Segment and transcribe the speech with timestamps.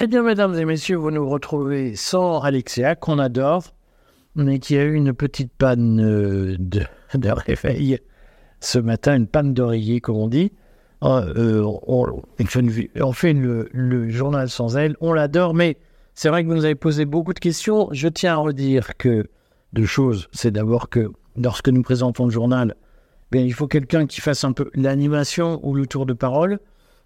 [0.00, 3.64] Eh bien, mesdames et messieurs, vous nous retrouvez sans Alexia, qu'on adore,
[4.36, 6.82] mais qui a eu une petite panne euh, de,
[7.28, 7.98] réveil
[8.60, 10.52] ce matin, une panne d'oreiller, comme on dit.
[11.02, 15.78] Euh, euh, on, fait le, journal sans elle, on l'adore, mais
[16.14, 17.88] c'est vrai que vous nous avez posé beaucoup de questions.
[17.90, 19.28] Je tiens à redire que
[19.72, 20.28] deux choses.
[20.30, 22.76] C'est d'abord que lorsque nous présentons le journal,
[23.32, 26.60] bien, il faut quelqu'un qui fasse un peu l'animation ou le tour de parole.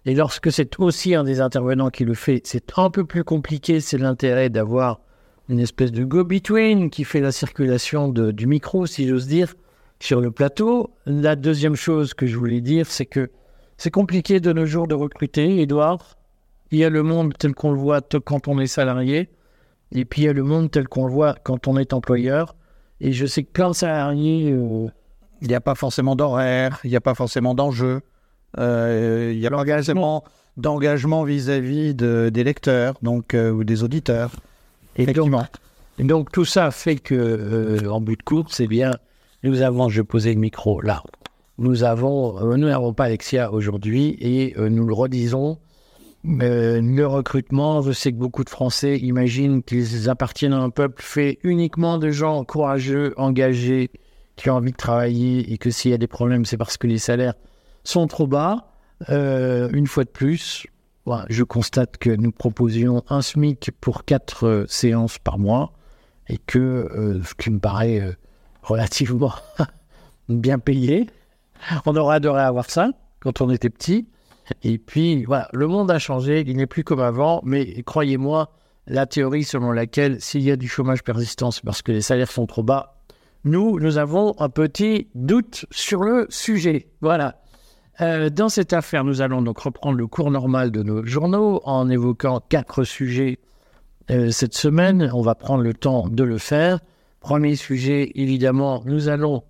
[0.05, 3.79] Et lorsque c'est aussi un des intervenants qui le fait, c'est un peu plus compliqué.
[3.79, 4.99] C'est l'intérêt d'avoir
[5.49, 9.53] une espèce de go-between qui fait la circulation du micro, si j'ose dire,
[9.99, 10.91] sur le plateau.
[11.05, 13.31] La deuxième chose que je voulais dire, c'est que
[13.77, 16.17] c'est compliqué de nos jours de recruter, Edouard.
[16.71, 19.29] Il y a le monde tel qu'on le voit quand on est salarié,
[19.91, 22.55] et puis il y a le monde tel qu'on le voit quand on est employeur.
[22.99, 24.51] Et je sais que plein de salariés...
[24.51, 24.87] Euh,
[25.43, 27.99] il n'y a pas forcément d'horaire, il n'y a pas forcément d'enjeu.
[28.59, 30.23] Euh, il y a l'engagement
[30.57, 34.31] d'engagement vis-à-vis de, des lecteurs donc euh, ou des auditeurs.
[34.95, 35.45] Effectivement.
[35.99, 38.91] Et donc tout ça fait que euh, en but de course, c'est bien.
[39.43, 41.03] Nous avons, je posais le micro là.
[41.57, 45.59] Nous avons, nous n'avons pas Alexia aujourd'hui et nous le redisons.
[46.25, 51.01] euh, le recrutement, je sais que beaucoup de Français imaginent qu'ils appartiennent à un peuple
[51.03, 53.91] fait uniquement de gens courageux, engagés,
[54.35, 56.87] qui ont envie de travailler et que s'il y a des problèmes, c'est parce que
[56.87, 57.35] les salaires
[57.83, 58.67] sont trop bas.
[59.09, 60.65] Euh, une fois de plus,
[61.29, 65.73] je constate que nous proposions un SMIC pour quatre euh, séances par mois
[66.29, 68.15] et que, euh, ce qui me paraît
[68.61, 69.33] relativement
[70.29, 71.09] bien payé,
[71.85, 74.07] on aurait adoré avoir ça quand on était petit.
[74.63, 78.51] Et puis, voilà, le monde a changé, il n'est plus comme avant, mais croyez-moi,
[78.87, 82.31] la théorie selon laquelle s'il y a du chômage persistant, c'est parce que les salaires
[82.31, 83.01] sont trop bas,
[83.45, 86.87] nous, nous avons un petit doute sur le sujet.
[87.01, 87.42] Voilà.
[88.01, 91.89] Euh, dans cette affaire, nous allons donc reprendre le cours normal de nos journaux en
[91.89, 93.37] évoquant quatre sujets
[94.09, 95.11] euh, cette semaine.
[95.13, 96.79] On va prendre le temps de le faire.
[97.19, 99.43] Premier sujet, évidemment, nous allons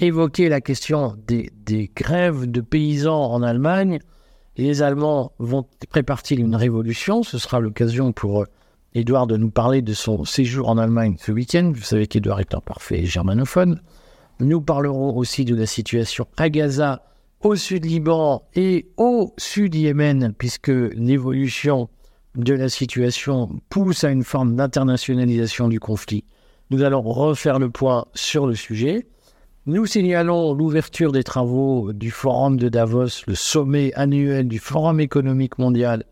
[0.00, 1.52] évoquer la question des,
[1.94, 3.98] grèves de paysans en Allemagne.
[4.56, 7.22] Les Allemands vont préparer une révolution.
[7.22, 8.46] Ce sera l'occasion pour euh,
[8.94, 11.72] Édouard de nous parler de son séjour en Allemagne ce week-end.
[11.74, 13.80] Vous savez qu'Édouard est un parfait germanophone.
[14.40, 17.02] Nous parlerons aussi de la situation à Gaza,
[17.42, 21.88] au sud Liban et au sud Yémen, puisque l'évolution
[22.36, 26.24] de la situation pousse à une forme d'internationalisation du conflit.
[26.70, 29.06] Nous allons refaire le point sur le sujet.
[29.66, 35.58] Nous signalons l'ouverture des travaux du Forum de Davos, le sommet annuel du Forum économique
[35.58, 36.04] mondial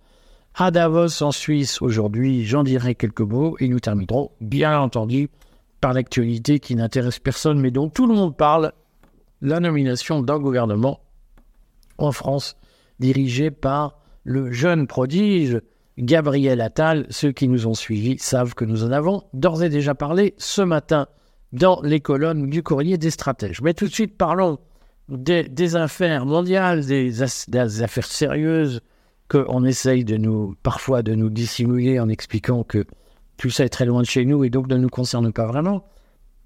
[0.57, 2.45] à Davos en Suisse aujourd'hui.
[2.45, 5.31] J'en dirai quelques mots et nous terminerons, bien entendu,
[5.81, 8.73] par l'actualité qui n'intéresse personne mais dont tout le monde parle,
[9.41, 11.01] la nomination d'un gouvernement
[12.01, 12.57] en France
[12.99, 15.61] dirigé par le jeune prodige
[15.99, 17.07] Gabriel Attal.
[17.11, 20.63] Ceux qui nous ont suivis savent que nous en avons d'ores et déjà parlé ce
[20.63, 21.07] matin
[21.53, 23.61] dans les colonnes du courrier des stratèges.
[23.61, 24.59] Mais tout de suite, parlons
[25.09, 28.81] des, affaires mondiales, des, affaires sérieuses
[29.29, 30.05] qu'on essaye
[30.63, 32.85] parfois de nous dissimuler en expliquant que
[33.37, 35.85] tout ça est très loin de chez nous et donc ne nous concerne pas vraiment.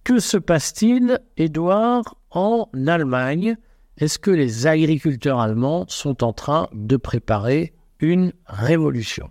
[0.04, 3.56] Que se passe-t-il, Édouard, en Allemagne?
[3.96, 9.30] Est-ce que les agriculteurs allemands sont en train de préparer une révolution?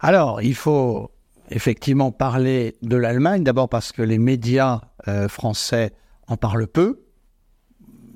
[0.00, 1.12] Alors, il faut
[1.50, 5.92] effectivement parler de l'Allemagne, d'abord parce que les médias euh, français
[6.26, 7.02] en parlent peu.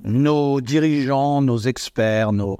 [0.03, 2.59] Nos dirigeants, nos experts, nos,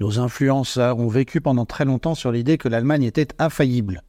[0.00, 4.02] influenceurs ont vécu pendant très longtemps sur l'idée que l'Allemagne était infaillible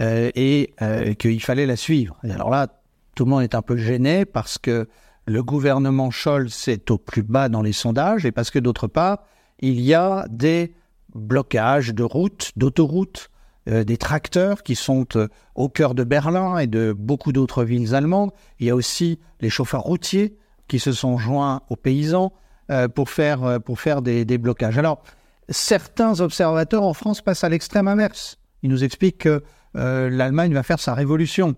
[0.00, 2.16] euh, et euh, qu'il fallait la suivre.
[2.22, 2.68] Alors là,
[3.16, 4.88] tout le monde est un peu gêné parce que
[5.26, 9.24] le gouvernement Scholz est au plus bas dans les sondages et parce que d'autre part,
[9.58, 10.74] il y a des
[11.14, 13.30] blocages de routes, d'autoroutes,
[13.68, 17.94] euh, des tracteurs qui sont euh, au cœur de Berlin et de beaucoup d'autres villes
[17.94, 18.30] allemandes.
[18.60, 20.36] Il y a aussi les chauffeurs routiers
[20.68, 22.32] qui se sont joints aux paysans
[22.70, 24.78] euh, pour faire, pour faire des, des blocages.
[24.78, 25.02] Alors,
[25.48, 28.38] certains observateurs en France passent à l'extrême inverse.
[28.62, 29.42] Ils nous expliquent que
[29.74, 31.54] l'Allemagne va faire sa révolution.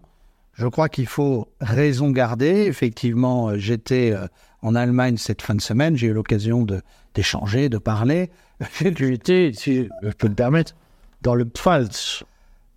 [0.59, 2.65] Je crois qu'il faut raison garder.
[2.67, 4.27] Effectivement, euh, j'étais euh,
[4.63, 5.97] en Allemagne cette fin de semaine.
[5.97, 6.83] J'ai eu l'occasion de-
[7.15, 8.31] d'échanger, de parler.
[8.97, 10.75] Tu étais, si je peux me permettre,
[11.23, 12.25] dans le Pfalz.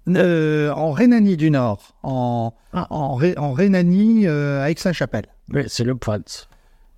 [0.07, 2.87] Euh, en Rhénanie du Nord, en, Ah.
[2.89, 5.25] en, Ré- en Rhénanie euh, à Aix-la-Chapelle.
[5.53, 6.47] Oui, c'est le Pfalz.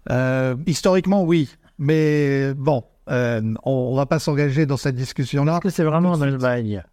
[0.10, 1.50] Euh, historiquement, oui,
[1.80, 5.60] mais bon, on, on va pas s'engager dans cette discussion-là.
[5.70, 6.84] C'est vraiment en Allemagne?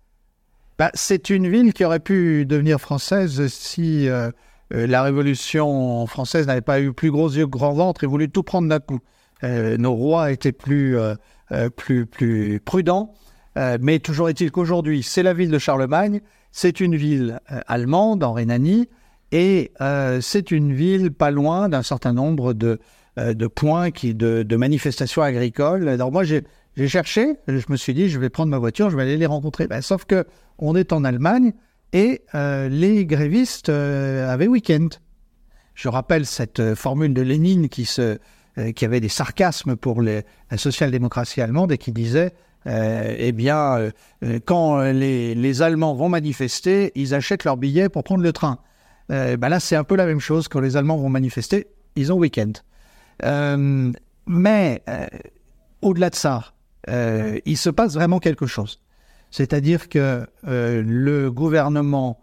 [0.81, 4.31] Bah, c'est une ville qui aurait pu devenir française si euh,
[4.73, 8.31] euh, la Révolution française n'avait pas eu plus gros yeux que grand ventre et voulu
[8.31, 9.01] tout prendre d'un coup.
[9.45, 10.97] Euh, nos rois étaient plus,
[11.77, 13.13] plus, plus prudents.
[13.57, 18.89] Mais toujours est-il qu'aujourd'hui, c'est la ville de Charlemagne, c'est une ville allemande en Rhénanie,
[19.33, 19.73] et
[20.23, 22.79] c'est une ville pas loin d'un certain nombre de,
[23.19, 25.99] de points qui, de, manifestations agricoles.
[26.11, 26.43] Moi, j'ai
[26.89, 29.67] cherché, je me suis dit, je vais prendre ma voiture, je vais aller les rencontrer.
[29.67, 30.27] Ben, sauf que
[30.59, 31.53] on est en Allemagne
[31.93, 34.89] et les grévistes avaient week-end.
[35.75, 37.89] Je rappelle cette formule de Lénine qui,
[38.83, 40.23] avait des sarcasmes pour la
[40.57, 42.33] social-démocratie allemande et qui disait
[42.67, 43.91] euh, eh bien, euh,
[44.23, 48.59] euh, quand les, Allemands vont manifester, ils achètent leurs billets pour prendre le train.
[49.09, 50.49] ben là, c'est un peu la même chose.
[50.49, 51.67] Quand les Allemands vont manifester,
[51.97, 52.53] ils ont week-end.
[54.27, 54.83] mais
[55.83, 56.53] au-delà de ça,
[56.89, 58.81] il se passe vraiment quelque chose.
[59.31, 62.21] C'est-à-dire que le gouvernement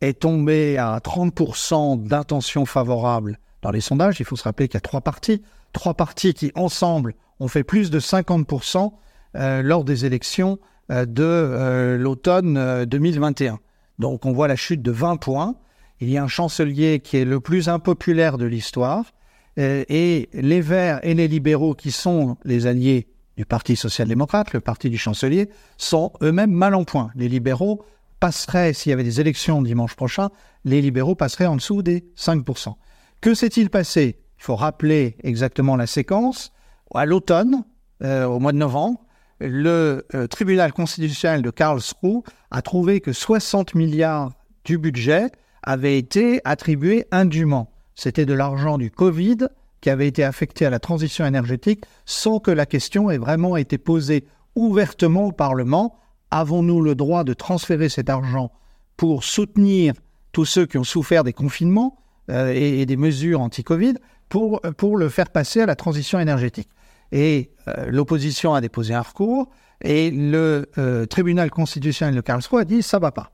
[0.00, 4.20] est tombé à 30% d'intention favorable dans les sondages.
[4.20, 5.42] Il faut se rappeler qu'il y a trois partis.
[5.72, 8.92] Trois partis qui, ensemble, ont fait plus de 50%
[9.36, 10.58] euh, lors des élections
[10.90, 13.60] euh, de euh, l'automne 2021.
[13.98, 15.54] Donc on voit la chute de 20 points.
[16.00, 19.12] Il y a un chancelier qui est le plus impopulaire de l'histoire.
[19.58, 23.08] et les Verts et les libéraux, qui sont les alliés
[23.40, 25.48] du Parti social-démocrate, le parti du chancelier,
[25.78, 27.10] sont eux-mêmes mal en point.
[27.14, 27.82] Les libéraux
[28.20, 30.28] passeraient, s'il y avait des élections dimanche prochain,
[30.66, 32.74] les libéraux passeraient en dessous des 5%.
[33.22, 34.18] Que s'est-il passé?
[34.38, 36.52] Il faut rappeler exactement la séquence.
[36.94, 37.64] À l'automne,
[38.02, 39.00] au mois de novembre,
[39.38, 42.20] le euh, tribunal constitutionnel de Karlsruhe
[42.50, 44.32] a trouvé que 60 milliards
[44.66, 45.30] du budget
[45.62, 47.72] avaient été attribués indûment.
[47.94, 49.48] C'était de l'argent du Covid
[49.80, 53.78] qui avait été affecté à la transition énergétique sans que la question ait vraiment été
[53.78, 54.24] posée
[54.54, 55.96] ouvertement au Parlement.
[56.30, 58.52] Avons-nous le droit de transférer cet argent
[58.96, 59.94] pour soutenir
[60.32, 61.98] tous ceux qui ont souffert des confinements
[62.30, 63.94] euh, et, des mesures anti-Covid
[64.28, 66.68] pour, pour le faire passer à la transition énergétique?
[67.12, 69.50] Et euh, l'opposition a déposé un recours
[69.82, 73.32] et le euh, tribunal constitutionnel de Karlsruhe a dit ça va pas.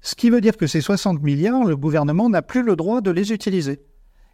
[0.00, 3.10] Ce qui veut dire que ces 60 milliards, le gouvernement n'a plus le droit de
[3.10, 3.80] les utiliser.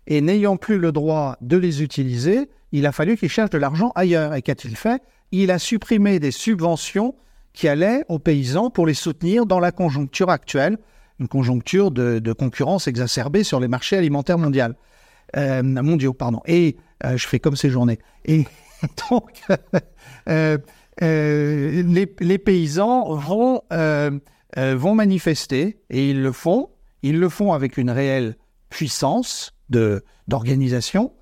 [0.07, 3.93] Et n'ayant plus le droit de les utiliser, il a fallu qu'il cherche de l'argent
[3.95, 4.35] ailleurs.
[4.35, 5.03] Et qu'a-t-il fait?
[5.33, 7.15] Il a supprimé des subventions
[7.53, 10.79] qui allaient aux paysans pour les soutenir dans la conjoncture actuelle,
[11.21, 14.75] une conjoncture de, concurrence exacerbée sur les marchés alimentaires mondiaux.
[15.37, 16.13] Euh, mondiaux.
[16.13, 16.41] Pardon.
[16.47, 17.99] Et je fais comme ces journées.
[18.25, 18.45] Et
[19.11, 19.43] Donc,
[20.29, 20.59] euh,
[21.03, 21.83] euh,
[22.21, 24.19] les, paysans vont, euh,
[24.57, 26.71] vont manifester et ils le font.
[27.03, 28.37] Ils le font avec une réelle
[28.71, 31.13] puissance d'organisation.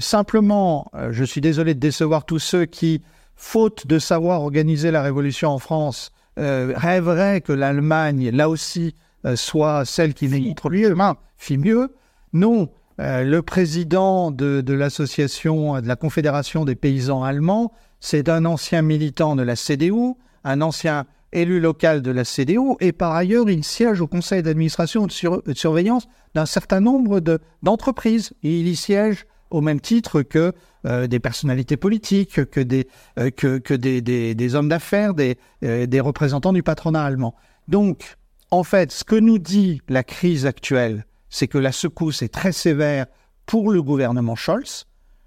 [0.00, 3.02] simplement, je suis désolé de décevoir tous ceux qui,
[3.36, 8.94] faute de savoir organiser la révolution en France, rêveraient que l'Allemagne, là aussi,
[9.34, 10.54] soit celle qui lui
[10.94, 11.94] main fit mieux.
[12.32, 12.68] Non,
[13.00, 19.36] euh, le président de, l'association, de la Confédération des paysans allemands, c'est un ancien militant
[19.36, 20.14] de la CDU,
[20.44, 25.06] un ancien élu local de la CDU, et par ailleurs, il siège au conseil d'administration
[25.06, 27.20] de, de, surveillance d'un certain nombre
[27.62, 28.32] d'entreprises.
[28.42, 30.52] il y siège au même titre que
[30.86, 32.86] euh, des personnalités politiques, que des,
[33.18, 37.34] euh, hommes d'affaires, des, des représentants du patronat allemand.
[37.66, 38.16] Donc,
[38.50, 42.52] en fait, ce que nous dit la crise actuelle, c'est que la secousse est très
[42.52, 43.06] sévère
[43.46, 44.86] pour le gouvernement Scholz.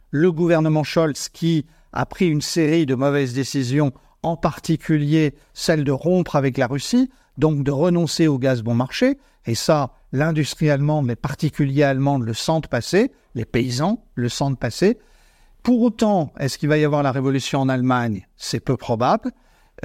[0.10, 3.92] Le gouvernement Scholz qui a pris une série de mauvaises décisions,
[4.24, 9.18] en particulier celle de rompre avec la Russie, donc de renoncer au gaz bon marché.
[9.46, 15.00] Et ça, l'industrie allemande, les particuliers allemands le sentent passer, les paysans le sentent passer.
[15.63, 18.28] Pour autant, est-ce qu'il va y avoir la révolution en Allemagne?
[18.36, 19.32] C'est peu probable.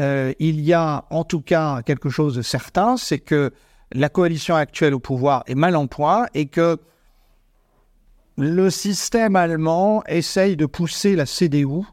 [0.00, 3.52] Euh, il y a en tout cas quelque chose de certain, c'est que
[3.92, 6.78] la coalition actuelle au pouvoir est mal en point et que
[8.36, 11.84] le système allemand essaye de pousser la CDU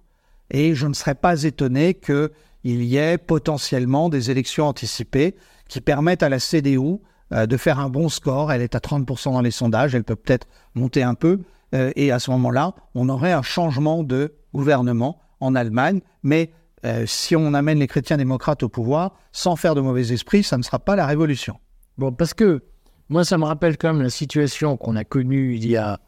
[0.51, 2.29] et je ne serais pas étonné qu'il
[2.63, 5.35] y ait potentiellement des élections anticipées
[5.67, 6.99] qui permettent à la CDU
[7.31, 8.51] euh, de faire un bon score.
[8.51, 11.41] Elle est à 30% dans les sondages, elle peut peut-être monter un peu.
[11.73, 16.01] Euh, et à ce moment-là, on aurait un changement de gouvernement en Allemagne.
[16.21, 16.51] Mais
[16.85, 20.57] euh, si on amène les chrétiens démocrates au pouvoir, sans faire de mauvais esprit, ça
[20.57, 21.59] ne sera pas la révolution.
[21.97, 22.61] Bon, parce que
[23.09, 25.99] moi, ça me rappelle quand même la situation qu'on a connue il y a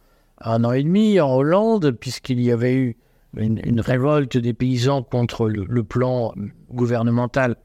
[0.42, 2.98] un an et demi en Hollande, puisqu'il y avait eu
[3.38, 6.34] une, révolte des paysans contre le, plan
[6.72, 7.56] gouvernemental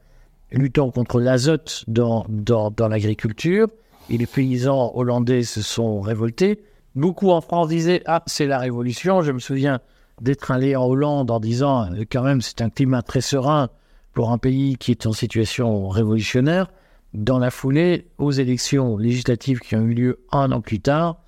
[0.51, 3.67] luttant contre l'azote dans, dans, dans l'agriculture.
[4.09, 6.63] Et les paysans hollandais se sont révoltés.
[6.95, 9.21] Beaucoup en France disaient Ah, c'est la révolution.
[9.21, 9.79] Je me souviens
[10.21, 13.69] d'être allé en Hollande en disant euh, Quand même, c'est un climat très serein
[14.13, 16.67] pour un pays qui est en situation révolutionnaire
[17.13, 21.21] dans la foulée aux élections législatives qui ont eu lieu un an plus tard.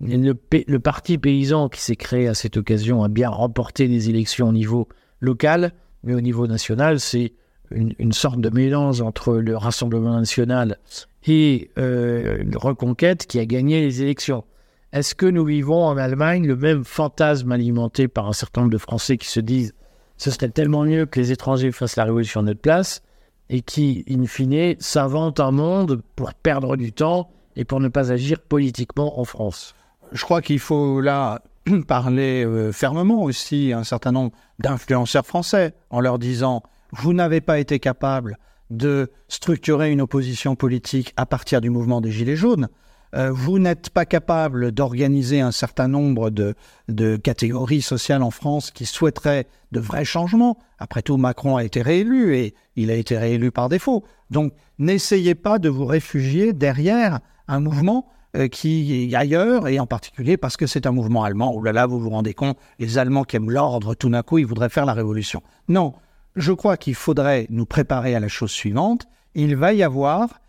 [0.00, 4.48] Le, le parti paysan qui s'est créé à cette occasion a bien remporté les élections
[4.48, 4.88] au niveau
[5.20, 5.72] local,
[6.04, 7.32] mais au niveau national, c'est
[7.70, 10.78] une, sorte de mélange entre le Rassemblement national
[11.26, 14.44] et euh, Reconquête qui a gagné les élections.
[14.92, 18.78] Est-ce que nous vivons en Allemagne le même fantasme alimenté par un certain nombre de
[18.78, 19.74] Français qui se disent
[20.16, 23.02] ce serait tellement mieux que les étrangers fassent la révolution à notre place
[23.50, 28.10] et qui, in fine, s'inventent un monde pour perdre du temps et pour ne pas
[28.10, 29.74] agir politiquement en France?
[30.12, 31.42] Je crois qu'il faut là
[31.86, 36.62] parler euh, fermement aussi à un certain nombre d'influenceurs français en leur disant
[36.92, 38.38] vous n'avez pas été capable
[38.70, 42.68] de structurer une opposition politique à partir du mouvement des Gilets jaunes.
[43.14, 46.54] Euh, vous n'êtes pas capable d'organiser un certain nombre de,
[46.88, 50.58] de, catégories sociales en France qui souhaiteraient de vrais changements.
[50.78, 54.04] Après tout, Macron a été réélu et il a été réélu par défaut.
[54.30, 58.10] Donc, n'essayez pas de vous réfugier derrière un mouvement
[58.50, 61.52] qui est ailleurs, et en particulier parce que c'est un mouvement allemand.
[61.54, 64.38] Oh là là, vous vous rendez compte, les Allemands qui aiment l'ordre, tout d'un coup,
[64.38, 65.42] ils voudraient faire la révolution.
[65.68, 65.94] Non,
[66.36, 69.06] je crois qu'il faudrait nous préparer à la chose suivante.
[69.34, 70.40] Il va y avoir,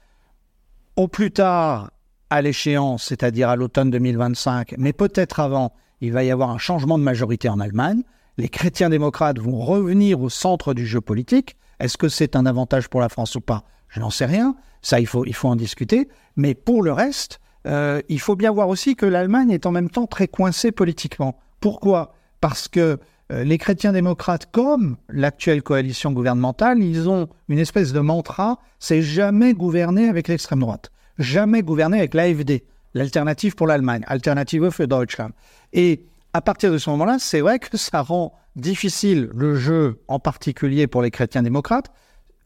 [0.96, 1.92] au plus tard,
[2.30, 6.98] à l'échéance, c'est-à-dire à, l'automne 2025, mais peut-être avant, il va y avoir un changement
[6.98, 8.04] de majorité en Allemagne.
[8.38, 11.56] Les chrétiens démocrates vont revenir au centre du jeu politique.
[11.80, 13.64] Est-ce que c'est un avantage pour la France ou pas?
[13.90, 14.56] Je n'en sais rien.
[14.82, 16.08] Ça, il faut, il faut en discuter.
[16.36, 17.40] Mais pour le reste,
[17.70, 21.40] euh, il faut bien voir aussi que l'Allemagne est en même temps très coincée politiquement.
[21.62, 22.14] Pourquoi?
[22.42, 23.00] Parce que
[23.32, 29.02] euh, les chrétiens démocrates, comme l'actuelle coalition gouvernementale, ils ont une espèce de mantra, c'est
[29.02, 35.32] jamais gouverner avec l'extrême droite jamais gouverné avec l'AFD, l'alternative pour l'Allemagne, Alternative für Deutschland.
[35.74, 40.20] Et à partir de ce moment-là, c'est vrai que ça rend difficile le jeu, en
[40.20, 41.92] particulier pour les chrétiens démocrates.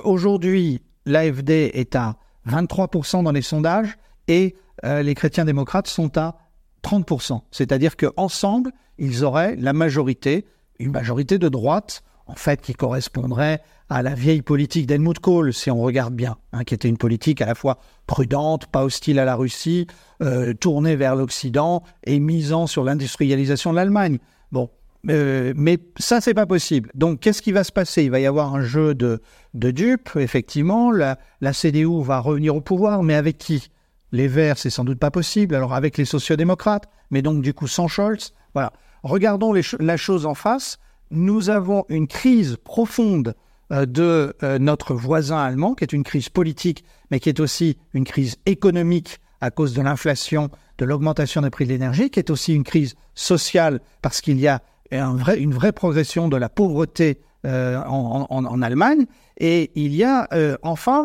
[0.03, 2.15] Aujourd'hui, l'AFD est à
[2.49, 6.37] 23% dans les sondages et euh, les chrétiens démocrates sont à
[6.83, 7.41] 30%.
[7.51, 10.45] C'est-à-dire qu'ensemble, ils auraient la majorité,
[10.79, 15.69] une majorité de droite, en fait, qui correspondrait à la vieille politique d'Helmut Kohl, si
[15.69, 19.25] on regarde bien, hein, qui était une politique à la fois prudente, pas hostile à
[19.25, 19.87] la Russie,
[20.21, 24.19] euh, tournée vers l'Occident et misant sur l'industrialisation de l'Allemagne.
[24.51, 24.69] Bon,
[25.09, 26.89] euh, mais ça, c'est pas possible.
[26.95, 28.03] Donc, qu'est-ce qui va se passer?
[28.03, 29.21] Il va y avoir un jeu de,
[29.53, 30.91] dupes, effectivement.
[30.91, 33.69] La CDU va revenir au pouvoir, mais avec qui?
[34.13, 35.55] Les Verts, c'est sans doute pas possible.
[35.55, 38.33] Alors, avec les sociodémocrates, mais donc, du coup, sans Scholz.
[38.53, 38.71] Voilà.
[39.03, 40.79] Regardons la chose en face
[41.13, 43.35] nous avons une crise profonde
[43.71, 47.77] euh, de euh, notre voisin allemand, qui est une crise politique, mais qui est aussi
[47.93, 52.29] une crise économique à cause de l'inflation, de l'augmentation des prix de l'énergie, qui est
[52.29, 57.81] aussi une crise sociale parce qu'il y a une vraie progression de la pauvreté euh,
[57.85, 59.05] en, Allemagne.
[59.37, 60.27] Et il y a
[60.61, 61.03] enfin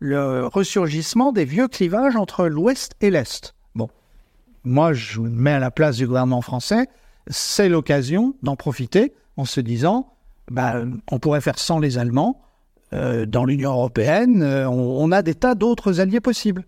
[0.00, 3.54] le ressurgissement des vieux clivages entre l'Ouest et l'Est.
[3.74, 3.88] Bon,
[4.64, 6.86] moi je me mets à la place du gouvernement français,
[7.26, 10.14] c'est l'occasion d'en profiter en se disant,
[10.50, 12.40] bah, on pourrait faire sans les Allemands.
[12.92, 16.64] Euh, dans l'Union européenne, euh, on, a des tas d'autres alliés possibles.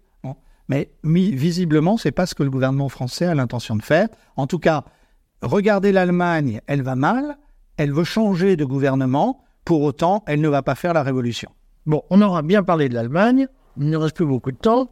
[0.69, 4.09] Mais visiblement, c'est pas ce que le gouvernement français a l'intention de faire.
[4.37, 4.83] En tout cas,
[5.41, 7.39] regardez l'Allemagne, elle va mal,
[7.77, 11.51] elle veut changer de gouvernement, pour autant, elle ne va pas faire la révolution.
[11.87, 13.47] Bon, on aura bien parlé de l'Allemagne,
[13.79, 14.91] il ne reste plus beaucoup de temps.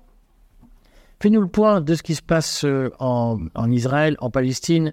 [1.20, 4.92] Fais-nous le point de ce qui se passe euh, en, en Israël, en Palestine,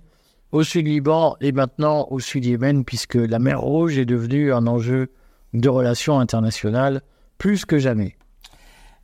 [0.52, 4.68] au sud Liban et maintenant au sud Yémen, puisque la mer Rouge est devenue un
[4.68, 5.10] enjeu
[5.54, 7.02] de relations internationales
[7.38, 8.16] plus que jamais.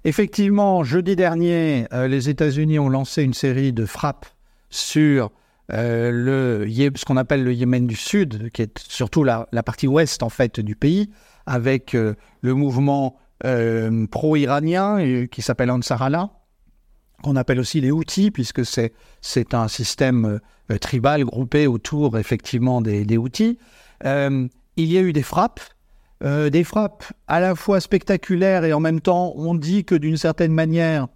[0.04, 4.28] Effectivement, jeudi dernier, euh, les États-Unis ont lancé une série de frappes
[4.70, 5.32] sur
[5.74, 6.12] euh,
[6.66, 10.30] le, ce qu'on appelle le Yémen du Sud, qui est surtout la, partie ouest en
[10.30, 11.10] fait du pays,
[11.46, 13.18] avec euh, le mouvement
[14.10, 16.32] pro-iranien qui s'appelle Ansar Allah,
[17.24, 18.94] qu'on appelle aussi les Houthis, puisque c'est,
[19.54, 20.40] un système
[20.72, 23.58] euh, tribal groupé autour effectivement des, des Houthis.
[24.06, 25.62] Euh, il y a eu des frappes,
[26.24, 30.18] euh, des frappes à la fois spectaculaires et en même temps on dit que d'une
[30.18, 31.08] certaine manière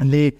[0.00, 0.36] les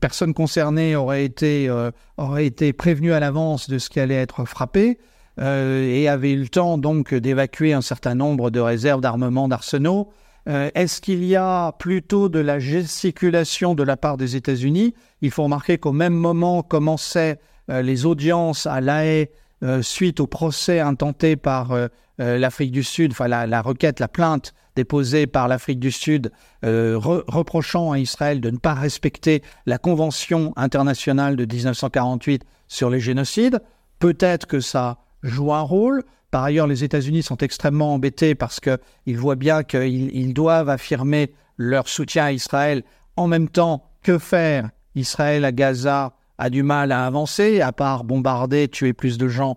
[0.00, 1.68] personnes concernées auraient été,
[2.16, 4.98] auraient été prévenues à l'avance de ce qui allait être frappé.
[5.38, 10.12] et avaient eu le temps donc d'évacuer un certain nombre de réserves d'armement, d'arsenaux.
[10.48, 14.94] Euh, est-ce qu'il y a plutôt de la gesticulation de la part des États-Unis?
[15.22, 17.38] Il faut remarquer qu'au même moment commençaient
[17.70, 19.28] euh, les audiences à La Haye
[19.62, 21.76] euh, suite au procès intenté par
[22.18, 27.98] l'Afrique du Sud, enfin la, requête, la plainte déposée par l'Afrique du Sud reprochant à
[27.98, 33.60] Israël de ne pas respecter la Convention internationale de 1948 sur les génocides.
[33.98, 36.02] Peut-être que ça joue un rôle.
[36.30, 41.88] Par ailleurs, les États-Unis sont extrêmement embêtés parce qu'ils voient bien qu'ils doivent affirmer leur
[41.88, 42.82] soutien à Israël.
[43.16, 44.70] En même temps, que faire?
[44.96, 49.56] Israël à Gaza a du mal à avancer, à part bombarder, tuer plus de gens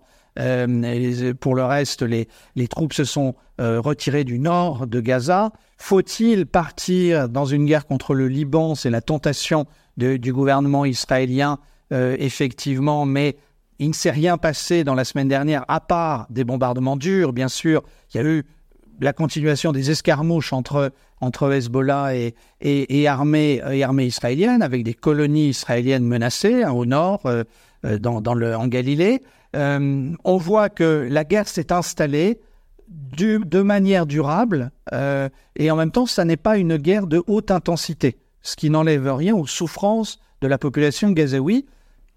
[1.40, 2.28] pour le reste, les,
[2.68, 5.50] troupes se sont retirées du nord de Gaza.
[5.76, 8.74] Faut-il partir dans une guerre contre le Liban?
[8.74, 9.66] C'est la tentation
[9.96, 11.58] du gouvernement israélien,
[11.90, 13.36] effectivement, mais
[13.78, 17.48] il ne s'est rien passé dans la semaine dernière, à part des bombardements durs, bien
[17.48, 17.82] sûr.
[18.12, 18.44] Il y a eu
[19.00, 25.48] la continuation des escarmouches entre, entre Hezbollah et, et, armée, armée israélienne, avec des colonies
[25.48, 27.44] israéliennes menacées hein, au nord, euh,
[27.84, 29.22] euh, dans, dans, le, en Galilée.
[29.56, 32.40] Euh, on voit que la guerre s'est installée
[32.88, 34.70] de manière durable,
[35.56, 39.14] et en même temps, ça n'est pas une guerre de haute intensité, ce qui n'enlève
[39.14, 41.66] rien aux souffrances de la population gazaoui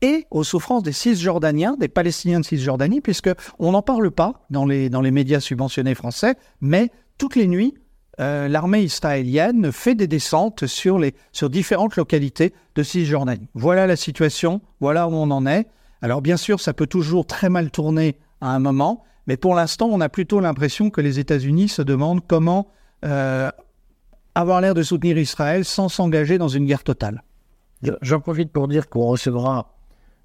[0.02, 4.66] et aux souffrances des Cisjordaniens, des Palestiniens de Cisjordanie, puisque on n'en parle pas dans
[4.66, 7.76] les, dans les médias subventionnés français, mais toutes les nuits,
[8.20, 13.48] euh, l'armée israélienne fait des descentes sur, les, sur différentes localités de Cisjordanie.
[13.54, 15.68] Voilà la situation, voilà où on en est.
[16.01, 19.88] Alors bien sûr, ça peut toujours très mal tourner à un moment, mais pour l'instant,
[19.91, 22.67] on a plutôt l'impression que les États-Unis se demandent comment
[23.05, 23.51] euh,
[24.36, 27.24] avoir l'air de soutenir Israël sans s'engager dans une guerre totale.
[28.01, 29.75] J'en profite pour dire qu'on recevra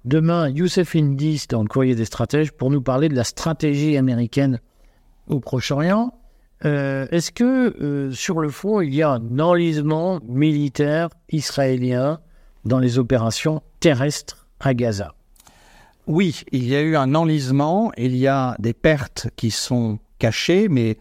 [0.05, 4.61] Demain, Youssef Indis dans le courrier des stratèges pour nous parler de la stratégie américaine
[5.27, 6.13] au Proche-Orient.
[6.65, 12.19] Euh, est-ce que euh, sur le fond, il y a un enlisement militaire israélien
[12.65, 15.13] dans les opérations terrestres à Gaza?
[16.07, 20.69] Oui, il y a eu un enlisement, il y a des pertes qui sont cachées,
[20.69, 20.97] mais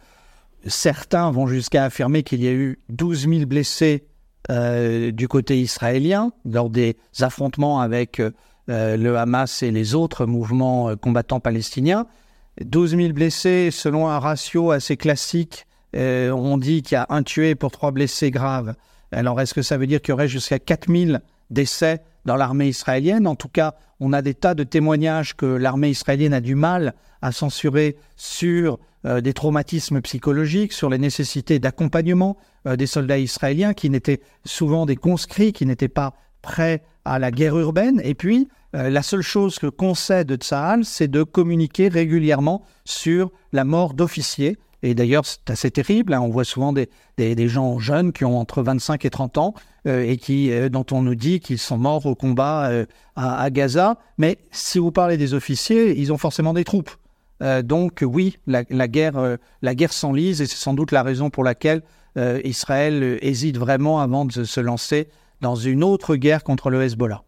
[0.67, 4.05] certains vont jusqu'à affirmer qu'il y a eu 12 000 blessés
[4.51, 8.33] euh, du côté israélien lors des affrontements avec euh,
[8.69, 12.09] le Hamas et les autres mouvements euh, combattants palestiniens.
[12.65, 15.67] 12 000 blessés selon un ratio assez classique.
[15.95, 18.75] On dit qu'il y a un tué pour trois blessés graves.
[19.13, 21.19] Alors est-ce que ça veut dire qu'il y aurait jusqu'à 4 000
[21.51, 25.91] décès dans l'armée israélienne En tout cas, on a des tas de témoignages que l'armée
[25.91, 32.87] israélienne a du mal à censurer sur des traumatismes psychologiques, sur les nécessités d'accompagnement des
[32.87, 38.01] soldats israéliens qui n'étaient souvent des conscrits, qui n'étaient pas prêts à la guerre urbaine.
[38.05, 43.65] Et puis, euh, la seule chose que concède Tsahal, c'est de communiquer régulièrement sur la
[43.65, 44.59] mort d'officiers.
[44.83, 46.15] Et d'ailleurs, c'est assez terrible.
[46.15, 46.21] Hein.
[46.21, 49.55] On voit souvent des, des, gens jeunes qui ont entre 25 et 30 ans
[49.87, 52.71] euh, et qui, euh, dont on nous dit qu'ils sont morts au combat
[53.17, 53.99] à, Gaza.
[54.19, 56.91] Mais si vous parlez des officiers, ils ont forcément des troupes.
[57.65, 61.83] donc oui, la, guerre, la guerre s'enlise et c'est sans doute la raison pour laquelle
[62.45, 65.09] Israël hésite vraiment avant de se lancer
[65.41, 67.23] dans une autre guerre contre le Hezbollah.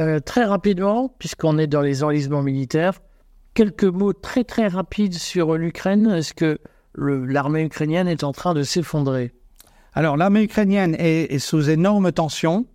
[0.00, 3.00] Euh, très rapidement, puisqu'on est dans les enlisements militaires,
[3.54, 6.10] quelques mots très très rapides sur l'Ukraine.
[6.10, 6.58] Est-ce que
[6.96, 9.32] l'armée ukrainienne est en train de s'effondrer?
[9.92, 12.66] Alors l'armée ukrainienne est, sous énorme tension.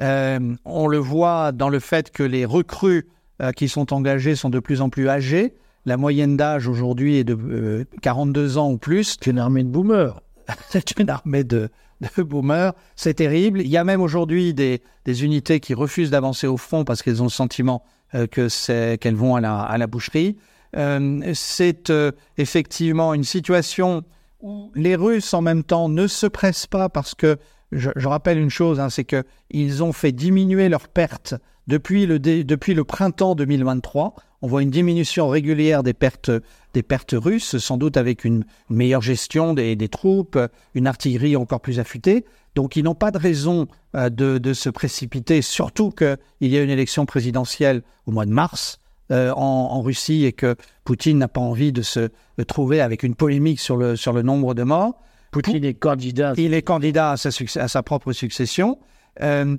[0.00, 3.08] Euh, on le voit dans le fait que les recrues
[3.42, 5.54] euh, qui sont engagées sont de plus en plus âgées.
[5.86, 9.16] La moyenne d'âge aujourd'hui est de 42 ans ou plus.
[9.18, 10.20] C'est une armée de boomers.
[10.70, 12.72] C'est une armée de, de boomers.
[12.96, 13.60] C'est terrible.
[13.60, 17.26] Il y a même aujourd'hui des, unités qui refusent d'avancer au front parce qu'elles ont
[17.26, 17.82] le sentiment
[18.14, 20.36] euh, que c'est qu'elles vont à la, à la boucherie.
[20.76, 24.04] Euh, c'est euh, effectivement une situation
[24.40, 27.38] où les Russes en même temps ne se pressent pas parce que
[27.72, 31.34] je, rappelle une chose, hein, c'est que ils ont fait diminuer leurs pertes
[31.66, 34.14] depuis le, depuis le printemps 2023.
[34.40, 36.30] On voit une diminution régulière des pertes,
[36.72, 40.38] des pertes russes, sans doute avec une, meilleure gestion des, troupes,
[40.74, 42.24] une artillerie encore plus affûtée.
[42.54, 46.70] Donc ils n'ont pas de raison euh, de, se précipiter, surtout qu'il y a une
[46.70, 48.78] élection présidentielle au mois de mars
[49.10, 52.10] euh, en, Russie et que Poutine n'a pas envie de se
[52.46, 55.00] trouver avec une polémique sur le, sur le nombre de morts.
[55.30, 56.32] Poutine est candidat.
[56.36, 58.78] Il est candidat à sa, à sa propre succession.
[59.20, 59.56] Euh,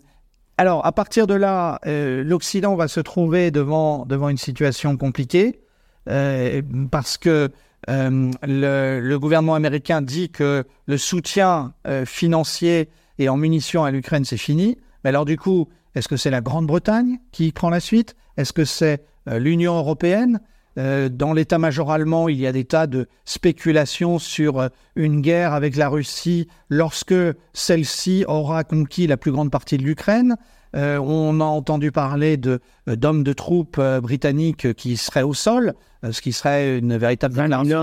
[0.59, 5.61] alors, à partir de là, euh, l'Occident va se trouver devant, une situation compliquée
[6.09, 7.49] euh, parce que
[7.89, 11.73] euh, le, gouvernement américain dit que le soutien
[12.05, 14.77] financier et en munitions à l'Ukraine, c'est fini.
[15.05, 18.17] Mais alors, du coup, est-ce que c'est la Grande-Bretagne qui prend la suite?
[18.35, 20.41] Est-ce que c'est l'Union européenne?
[20.77, 25.53] Euh, dans l'état-major allemand, il y a des tas de spéculations sur euh, une guerre
[25.53, 27.15] avec la Russie lorsque
[27.53, 30.37] celle-ci aura conquis la plus grande partie de l'Ukraine.
[30.75, 35.73] Euh, on a entendu parler de d'hommes de troupes britanniques qui seraient au sol,
[36.09, 37.35] ce qui serait une véritable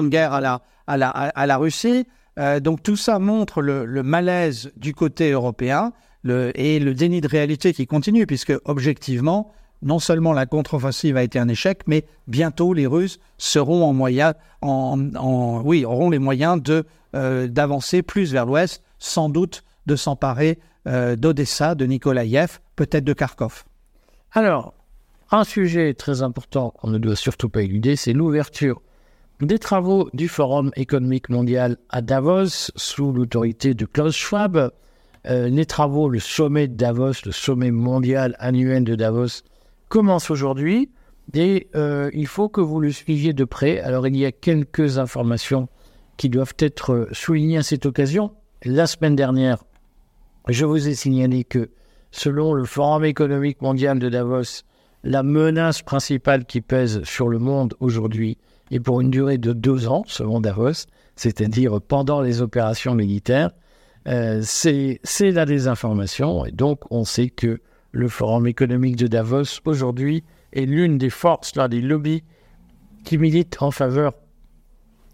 [0.08, 2.06] guerre à la, à la, à la Russie.
[2.60, 5.92] donc tout ça montre le, malaise du côté européen
[6.28, 11.38] et le déni de réalité qui continue, puisque objectivement, non seulement la contre-offensive a été
[11.38, 16.60] un échec, mais bientôt les Russes seront en moyen, auront les moyens
[17.14, 23.12] euh, d'avancer plus vers l'ouest, sans doute de s'emparer euh, d'Odessa, de Nikolaïev, peut-être de
[23.12, 23.64] Kharkov.
[24.32, 24.74] Alors,
[25.32, 28.80] Un sujet très important qu'on ne doit surtout pas éluder, c'est l'ouverture
[29.40, 34.70] des travaux du Forum économique mondial à Davos sous l'autorité de Klaus Schwab.
[35.26, 39.42] Euh, les travaux, le sommet de Davos, le sommet mondial annuel de Davos,
[39.88, 40.90] commencent aujourd'hui
[41.34, 43.80] et euh, il faut que vous le suiviez de près.
[43.80, 45.68] Alors il y a quelques informations
[46.16, 48.32] qui doivent être soulignées à cette occasion.
[48.64, 49.64] La semaine dernière,
[50.48, 51.70] je vous ai signalé que
[52.10, 54.62] selon le Forum économique mondial de Davos,
[55.04, 58.38] la menace principale qui pèse sur le monde aujourd'hui
[58.70, 63.50] est pour une durée de deux ans, selon Davos, c'est-à-dire pendant les opérations militaires.
[64.08, 66.44] Euh, c'est la désinformation.
[66.46, 67.60] Et donc, on sait que
[67.96, 72.22] le Forum économique de Davos, aujourd'hui, est l'une des forces, l'un des lobbies
[73.04, 74.12] qui militent en faveur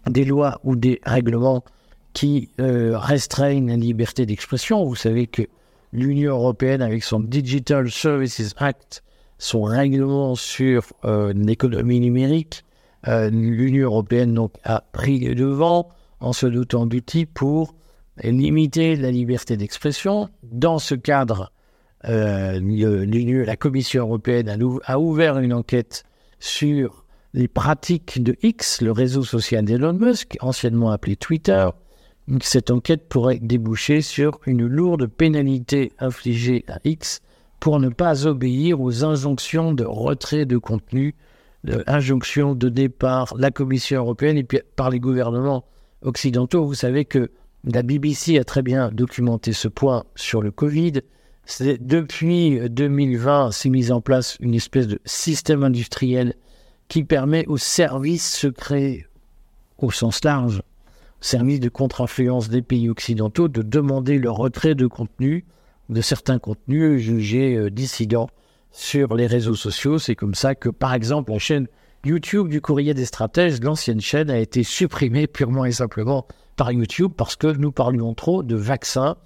[0.09, 1.63] des lois ou des règlements
[2.11, 4.83] qui euh, restreignent la liberté d'expression.
[4.83, 5.43] Vous savez que
[5.93, 9.01] l'Union européenne, avec son Digital Services Act,
[9.37, 12.65] son règlement sur euh, l'économie numérique,
[13.07, 15.87] euh, l'Union européenne donc, a pris le devant
[16.19, 17.75] en se dotant d'outils pour
[18.21, 20.29] limiter la liberté d'expression.
[20.43, 21.53] Dans ce cadre,
[22.05, 26.03] euh, la Commission européenne a, ouvert une enquête
[26.39, 31.67] sur les pratiques de X, le réseau social d'Elon Musk, anciennement appelé Twitter.
[32.41, 37.21] Cette enquête pourrait déboucher sur une lourde pénalité infligée à X
[37.59, 41.15] pour ne pas obéir aux injonctions de retrait de contenu,
[41.87, 44.43] injonctions de départ, la Commission européenne et
[44.75, 45.65] par les gouvernements
[46.01, 46.65] occidentaux.
[46.65, 47.31] Vous savez que
[47.63, 51.01] la BBC a très bien documenté ce point sur le Covid.
[51.59, 56.35] Depuis 2020, s'est mise en place une espèce de système industriel
[56.87, 59.05] qui permet aux services secrets
[59.77, 60.61] au sens large,
[61.19, 65.45] services de contre-influence des pays occidentaux, de demander le retrait de contenu
[65.89, 68.29] de certains contenus jugés euh, dissidents
[68.71, 69.99] sur les réseaux sociaux.
[69.99, 71.67] C'est comme ça que, par exemple, la chaîne
[72.05, 76.25] YouTube du Courrier des Stratèges, l'ancienne chaîne, a été supprimée purement et simplement
[76.55, 79.17] par YouTube parce que nous parlions trop de vaccins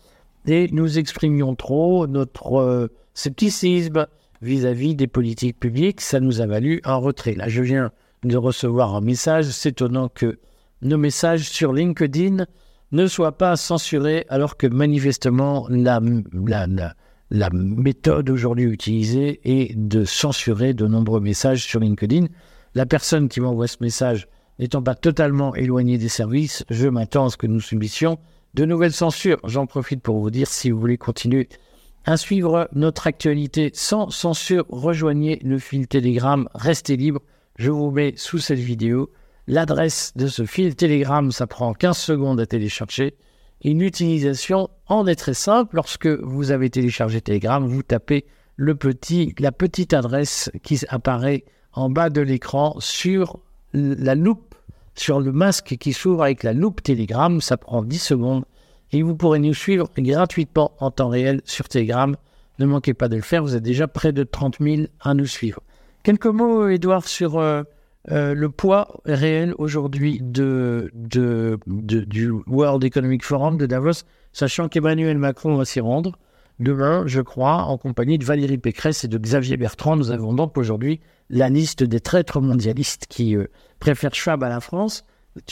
[0.48, 4.08] et nous exprimions trop notre euh, scepticisme
[4.42, 6.02] vis-à-vis des politiques publiques.
[6.02, 7.36] Ça nous a valu un retrait.
[7.36, 7.92] Là, je viens
[8.24, 9.46] de recevoir un message.
[9.46, 10.40] C'est étonnant que
[10.82, 12.46] nos messages sur LinkedIn
[12.92, 16.00] ne soit pas censuré alors que manifestement la,
[17.30, 22.28] la, méthode aujourd'hui utilisée est de censurer de nombreux messages sur LinkedIn.
[22.74, 24.28] La personne qui m'envoie ce message
[24.60, 28.18] n'étant pas totalement éloignée des services, je m'attends à ce que nous subissions
[28.54, 29.40] de nouvelles censures.
[29.44, 31.50] J'en profite pour vous dire, si vous voulez continuer
[32.06, 37.22] à suivre notre actualité sans censure, rejoignez le fil Telegram, restez libre.
[37.58, 39.12] Je vous mets sous cette vidéo
[39.50, 43.16] L'adresse de ce fil Telegram, ça prend 15 secondes à télécharger.
[43.64, 45.78] Une utilisation en est très simple.
[45.78, 48.26] Lorsque vous avez téléchargé Telegram, vous tapez
[48.58, 53.40] la petite adresse qui apparaît en bas de l'écran sur
[53.74, 54.54] la loupe,
[55.00, 57.40] sur le masque qui s'ouvre avec la loupe Telegram.
[57.42, 58.46] Ça prend 10 secondes
[58.92, 62.16] et vous pourrez nous suivre gratuitement en temps réel sur Telegram.
[62.60, 65.28] Ne manquez pas de le faire, vous êtes déjà près de 30 000 à nous
[65.28, 65.62] suivre.
[66.04, 67.64] Quelques mots, Edouard, sur euh,
[68.12, 75.56] euh, le poids réel aujourd'hui de, du World Economic Forum de Davos, sachant qu'Emmanuel Macron
[75.56, 76.18] va s'y rendre
[76.60, 79.96] demain, je crois, en compagnie de Valérie Pécresse et de Xavier Bertrand.
[79.96, 83.48] Nous avons donc aujourd'hui la liste des traîtres mondialistes qui euh,
[83.80, 85.04] préfèrent Schwab à la France.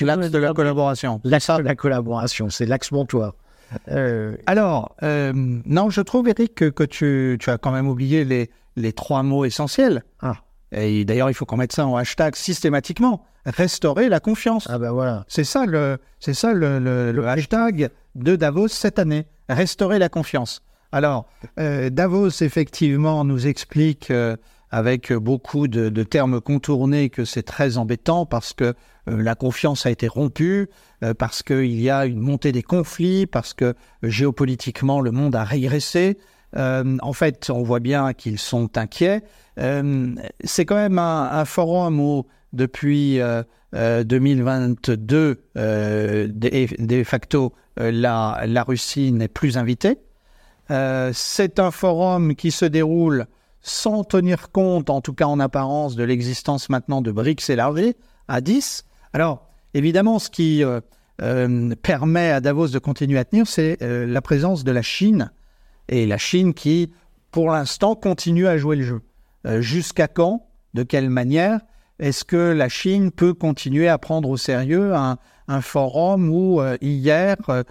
[0.02, 1.22] L'axe de la collaboration.
[1.24, 3.36] L'axe de la collaboration, c'est l'axe montoir.
[3.90, 8.50] Euh, Alors, non, je trouve, Eric, que, que tu, tu, as quand même oublié les,
[8.76, 10.04] les trois mots essentiels.
[10.22, 10.38] Ah.
[10.72, 13.24] Et d'ailleurs, il faut qu'on mette ça en hashtag systématiquement.
[13.46, 14.68] Restaurer la confiance.
[14.70, 15.24] Ah ben voilà.
[15.28, 19.28] C'est ça le, c'est ça le, le, hashtag de Davos cette année.
[19.48, 20.64] Restaurer la confiance.
[20.92, 21.28] Alors,
[21.60, 24.36] euh, Davos effectivement nous explique euh,
[24.72, 28.74] avec beaucoup de, termes contournés que c'est très embêtant parce que
[29.08, 30.70] euh, la confiance a été rompue,
[31.20, 36.18] parce qu'il y a une montée des conflits, parce que géopolitiquement le monde a régressé.
[36.56, 39.22] en fait, on voit bien qu'ils sont inquiets.
[39.60, 43.20] Euh, c'est quand même un, forum où, depuis
[43.74, 49.98] 2022, euh, euh, de, facto, la, Russie n'est plus invitée.
[50.70, 53.28] c'est un forum qui se déroule
[53.68, 57.96] sans tenir compte, en tout cas en apparence, de l'existence maintenant de BRICS élargis
[58.28, 58.86] à 10.
[59.14, 60.64] Alors, évidemment, ce qui
[61.82, 65.32] permet à Davos de continuer à tenir, c'est la présence de la Chine.
[65.90, 66.92] Et la Chine qui,
[67.32, 69.02] pour l'instant, continue à jouer le jeu.
[69.46, 71.60] Euh, jusqu'à quand, de quelle manière?
[72.00, 75.18] Est-ce que la Chine peut continuer à prendre au sérieux un,
[75.62, 77.64] forum où euh, hier euh,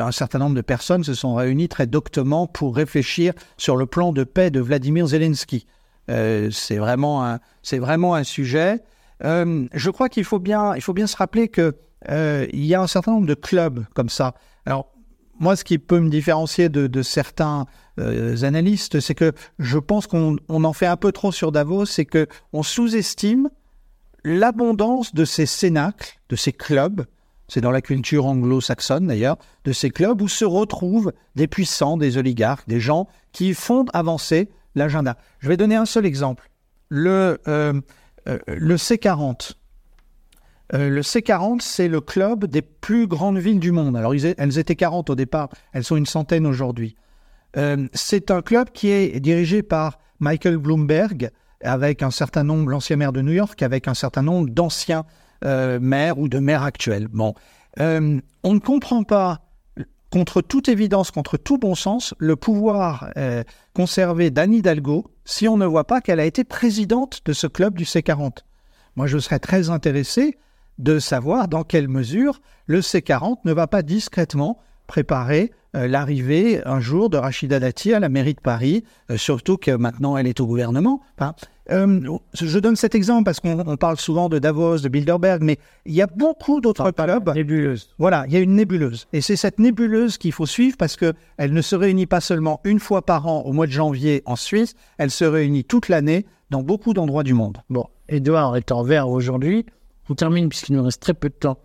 [0.00, 4.12] un certain nombre de personnes se sont réunies très doctement pour réfléchir sur le plan
[4.12, 5.66] de paix de Vladimir Zelensky
[6.08, 8.80] c'est vraiment un, c'est vraiment un sujet.
[9.20, 11.76] je crois qu'il faut bien, il faut bien se rappeler que
[12.08, 14.32] il y a un certain nombre de clubs comme ça.
[14.64, 14.90] Alors
[15.38, 17.66] moi, ce qui peut me différencier de, certains
[17.98, 22.26] analystes, c'est que je pense qu'on en fait un peu trop sur Davos, c'est que
[22.54, 23.50] on sous-estime
[24.24, 27.04] l'abondance de ces cénacles, de ces clubs,
[27.48, 32.18] c'est dans la culture anglo-saxonne d'ailleurs, de ces clubs où se retrouvent des puissants, des
[32.18, 35.16] oligarques, des gens qui font avancer l'agenda.
[35.40, 36.50] Je vais donner un seul exemple.
[36.90, 37.80] Le, euh,
[38.28, 39.52] euh, le C40.
[40.74, 43.96] Euh, le C40, c'est le club des plus grandes villes du monde.
[43.96, 46.96] Alors, elles étaient 40 au départ, elles sont une centaine aujourd'hui.
[47.94, 51.30] c'est un club qui est dirigé par Michael Bloomberg,
[51.62, 55.04] avec un certain nombre, l'ancien maire de New York, avec un certain nombre d'anciens
[55.44, 57.08] euh, maires ou de maires actuels.
[57.08, 57.34] Bon,
[57.80, 59.40] euh, on ne comprend pas,
[60.10, 65.56] contre toute évidence, contre tout bon sens, le pouvoir euh, conservé d'Anne Hidalgo si on
[65.56, 68.38] ne voit pas qu'elle a été présidente de ce club du C40.
[68.96, 70.38] Moi, je serais très intéressé
[70.78, 76.80] de savoir dans quelle mesure le C40 ne va pas discrètement préparer euh, l'arrivée un
[76.80, 80.40] jour de Rachida Dati à la mairie de Paris, euh, surtout que maintenant elle est
[80.40, 81.02] au gouvernement.
[81.70, 85.92] Euh, je donne cet exemple parce qu'on parle souvent de Davos, de Bilderberg, mais il
[85.92, 87.28] y a beaucoup d'autres clubs.
[87.34, 87.90] Nébuleuse.
[87.98, 89.06] Voilà, il y a une nébuleuse.
[89.12, 92.80] Et c'est cette nébuleuse qu'il faut suivre parce qu'elle ne se réunit pas seulement une
[92.80, 96.62] fois par an au mois de janvier en Suisse, elle se réunit toute l'année dans
[96.62, 97.58] beaucoup d'endroits du monde.
[97.68, 99.66] Bon, Edouard est en vert aujourd'hui.
[100.08, 101.58] On termine puisqu'il nous reste très peu de temps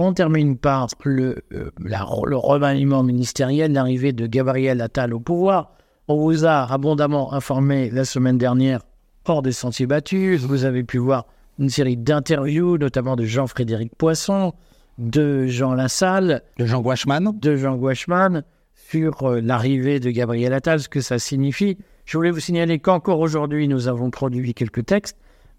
[0.00, 5.72] on termine par le, euh, le remaniement ministériel, l'arrivée de Gabriel Attal au pouvoir.
[6.08, 8.80] On vous a abondamment informé la semaine dernière
[9.26, 10.40] hors des sentiers battus.
[10.40, 11.26] Vous avez pu voir
[11.58, 14.54] une série d'interviews, notamment de Jean-Frédéric Poisson,
[14.98, 18.42] de Jean Lassalle, de Jean Guachman, de Jean Guachman
[18.74, 21.78] sur euh, l'arrivée de Gabriel Attal, ce que ça signifie.
[22.06, 25.18] Je voulais vous signaler qu'encore aujourd'hui, nous avons produit quelques textes,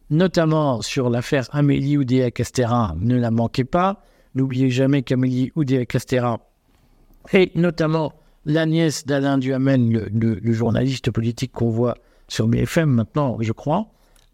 [0.10, 2.96] notamment sur l'affaire Amélie Oudéa-Castera.
[3.00, 4.04] Ne la manquez pas.
[4.36, 6.40] N'oubliez jamais qu'Amélie Oudéa-Castera
[7.34, 8.14] et notamment
[8.46, 11.96] la nièce d'Alain Duhamel, le, journaliste politique qu'on voit
[12.28, 13.88] sur BFM maintenant, je crois.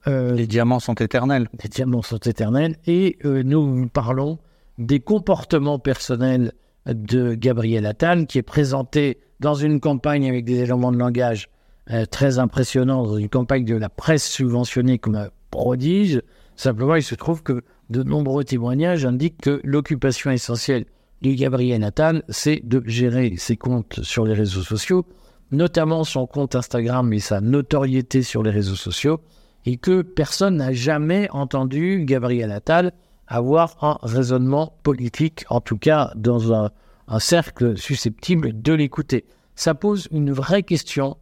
[0.07, 1.49] Euh, les diamants sont éternels.
[1.61, 2.77] Les diamants sont éternels.
[2.85, 4.39] Et euh, nous parlons
[4.77, 6.53] des comportements personnels
[6.85, 11.49] de Gabriel Attal, qui est présenté dans une campagne avec des éléments de langage
[11.91, 16.21] euh, très impressionnants, dans une campagne de la presse subventionnée comme un prodige.
[16.57, 20.85] Simplement, il se trouve que de nombreux témoignages indiquent que l'occupation essentielle
[21.21, 25.05] du Gabriel Nathan, c'est de gérer ses comptes sur les réseaux sociaux,
[25.51, 29.21] notamment son compte Instagram et sa notoriété sur les réseaux sociaux,
[29.65, 32.91] et que personne n'a jamais entendu Gabriel Attal
[33.27, 36.71] avoir un raisonnement politique, en tout cas dans un,
[37.07, 39.25] un cercle susceptible de l'écouter.
[39.55, 41.17] Ça pose une vraie question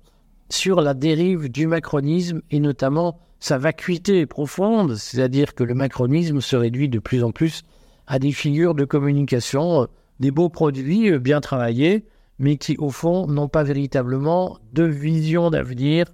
[0.49, 6.55] sur la dérive du macronisme et notamment sa vacuité profonde, c'est-à-dire que le macronisme se
[6.55, 7.63] réduit de plus en plus
[8.07, 9.85] à des figures de communication, euh,
[10.19, 12.05] des beaux produits euh, bien travaillés,
[12.39, 16.05] mais qui au fond n'ont pas véritablement de vision d'avenir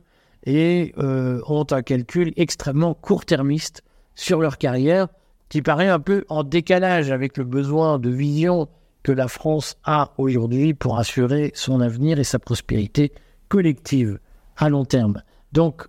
[0.45, 3.83] et euh, ont un calcul extrêmement court-termiste
[4.15, 5.07] sur leur carrière,
[5.49, 8.67] qui paraît un peu en décalage avec le besoin de vision
[9.03, 13.11] que la France a aujourd'hui pour assurer son avenir et sa prospérité
[13.51, 14.17] collective
[14.55, 15.21] à long terme.
[15.51, 15.87] Donc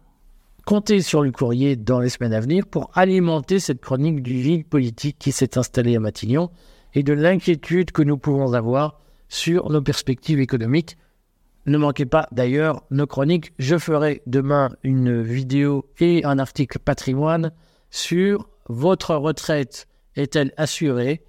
[0.64, 4.68] Comptez sur le courrier dans les semaines à venir pour alimenter cette chronique du vide
[4.68, 6.50] politique qui s'est installé à Matignon
[6.94, 10.96] et de l'inquiétude que nous pouvons avoir sur nos perspectives économiques.
[11.66, 13.52] Ne manquez pas d'ailleurs nos chroniques.
[13.58, 17.50] Je ferai demain une vidéo et un article patrimoine
[17.90, 21.22] sur votre retraite est-elle assurée?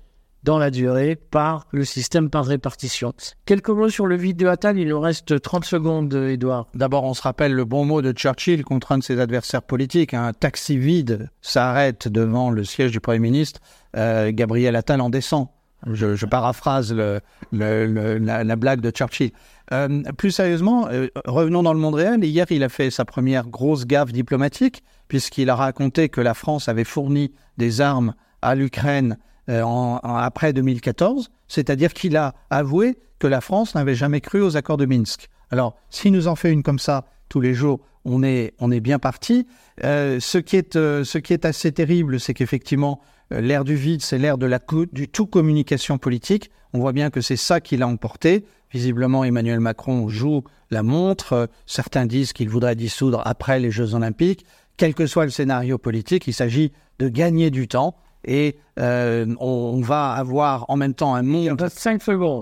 [0.44, 3.14] Dans la durée par le système par répartition.
[3.46, 6.68] Quelques mots sur le vide de Attal, il nous reste 30 secondes, Edouard.
[6.74, 10.14] D'abord, on se rappelle le bon mot de Churchill contre un de ses adversaires politiques.
[10.14, 13.62] Un taxi vide s'arrête devant le siège du Premier ministre.
[13.96, 15.48] Euh, Gabriel Attal en descend.
[15.92, 19.32] Je, paraphrase la, blague de Churchill.
[19.74, 22.24] Euh, plus sérieusement, euh, revenons dans le monde réel.
[22.24, 26.70] Hier, il a fait sa première grosse gaffe diplomatique, puisqu'il a raconté que la France
[26.70, 29.18] avait fourni des armes à l'Ukraine
[29.50, 29.64] euh,
[30.04, 34.86] après 2014, c'est-à-dire qu'il a avoué que la France n'avait jamais cru aux accords de
[34.86, 35.30] Minsk.
[35.52, 39.48] Alors, s'il nous en fait une comme ça tous les jours, on est, bien parti.
[39.84, 43.00] Euh, ce, qui est, euh, ce qui est assez terrible, c'est qu'effectivement,
[43.32, 46.52] l'ère du vide, c'est l'ère du tout communication politique.
[46.74, 48.46] On voit bien que c'est ça qui l'a emporté.
[48.72, 51.50] Visiblement, Emmanuel Macron joue la montre.
[51.66, 54.46] Certains disent qu'il voudrait dissoudre après les Jeux Olympiques.
[54.76, 59.82] Quel que soit le scénario politique, il s'agit de gagner du temps et euh, on,
[59.82, 61.68] va avoir en même temps un monde,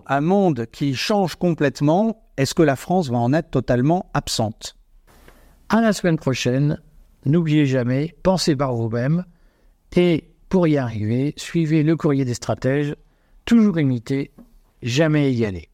[0.08, 2.24] un monde qui change complètement.
[2.38, 4.76] Est-ce que la France va en être totalement absente?
[5.70, 6.80] À la semaine prochaine.
[7.26, 9.26] N'oubliez jamais, pensez par vous-même.
[9.96, 12.96] Et pour y arriver, suivez le courrier des stratèges,
[13.46, 14.32] toujours imiter,
[14.82, 15.71] jamais égaler.